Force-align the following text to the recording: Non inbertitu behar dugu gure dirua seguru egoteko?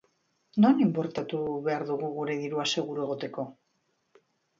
Non 0.61 0.79
inbertitu 0.85 1.41
behar 1.67 1.85
dugu 1.89 2.09
gure 2.15 2.37
dirua 2.39 2.65
seguru 2.73 3.05
egoteko? 3.05 3.47